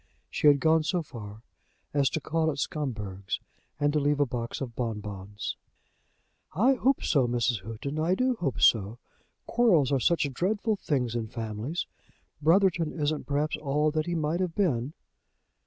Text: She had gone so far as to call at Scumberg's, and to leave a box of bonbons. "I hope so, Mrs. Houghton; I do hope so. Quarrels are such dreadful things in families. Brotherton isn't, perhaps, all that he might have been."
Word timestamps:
She 0.31 0.47
had 0.47 0.59
gone 0.59 0.81
so 0.81 1.03
far 1.03 1.43
as 1.93 2.09
to 2.09 2.19
call 2.19 2.49
at 2.49 2.57
Scumberg's, 2.57 3.39
and 3.79 3.93
to 3.93 3.99
leave 3.99 4.19
a 4.19 4.25
box 4.25 4.59
of 4.59 4.75
bonbons. 4.75 5.57
"I 6.53 6.73
hope 6.73 7.03
so, 7.03 7.27
Mrs. 7.27 7.61
Houghton; 7.61 7.99
I 7.99 8.15
do 8.15 8.33
hope 8.33 8.59
so. 8.59 8.97
Quarrels 9.45 9.91
are 9.91 9.99
such 9.99 10.27
dreadful 10.33 10.75
things 10.77 11.13
in 11.13 11.27
families. 11.27 11.85
Brotherton 12.41 12.91
isn't, 12.91 13.27
perhaps, 13.27 13.57
all 13.57 13.91
that 13.91 14.07
he 14.07 14.15
might 14.15 14.39
have 14.39 14.55
been." 14.55 14.93